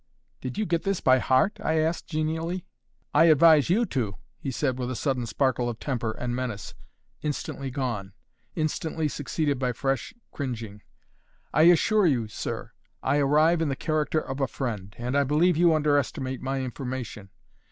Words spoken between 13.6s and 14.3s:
in the character